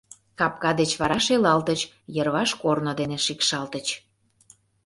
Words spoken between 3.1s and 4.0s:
шикшалтыч...